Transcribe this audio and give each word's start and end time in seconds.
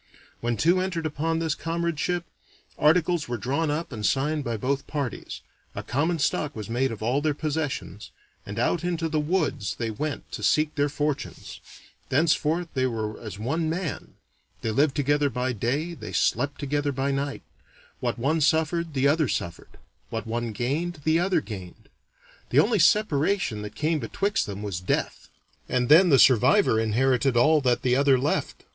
When 0.39 0.57
two 0.57 0.79
entered 0.81 1.05
upon 1.05 1.37
this 1.37 1.53
comradeship, 1.53 2.23
articles 2.75 3.27
were 3.27 3.37
drawn 3.37 3.69
up 3.69 3.91
and 3.91 4.03
signed 4.03 4.43
by 4.43 4.57
both 4.57 4.87
parties, 4.87 5.41
a 5.75 5.83
common 5.83 6.17
stock 6.17 6.55
was 6.55 6.71
made 6.71 6.91
of 6.91 7.03
all 7.03 7.21
their 7.21 7.35
possessions, 7.35 8.09
and 8.43 8.57
out 8.57 8.83
into 8.83 9.07
the 9.07 9.19
woods 9.19 9.75
they 9.75 9.91
went 9.91 10.31
to 10.31 10.41
seek 10.41 10.73
their 10.73 10.89
fortunes; 10.89 11.59
thenceforth 12.09 12.67
they 12.73 12.87
were 12.87 13.21
as 13.21 13.37
one 13.37 13.69
man; 13.69 14.15
they 14.63 14.71
lived 14.71 14.95
together 14.95 15.29
by 15.29 15.53
day, 15.53 15.93
they 15.93 16.13
slept 16.13 16.59
together 16.59 16.91
by 16.91 17.11
night; 17.11 17.43
what 17.99 18.17
one 18.17 18.41
suffered, 18.41 18.95
the 18.95 19.07
other 19.07 19.27
suffered; 19.27 19.77
what 20.09 20.25
one 20.25 20.51
gained, 20.51 21.01
the 21.03 21.19
other 21.19 21.41
gained. 21.41 21.89
The 22.49 22.57
only 22.57 22.79
separation 22.79 23.61
that 23.61 23.75
came 23.75 23.99
betwixt 23.99 24.47
them 24.47 24.63
was 24.63 24.79
death, 24.79 25.29
and 25.69 25.89
then 25.89 26.09
the 26.09 26.17
survivor 26.17 26.79
inherited 26.79 27.37
all 27.37 27.61
that 27.61 27.83
the 27.83 27.95
other 27.95 28.17
left. 28.17 28.63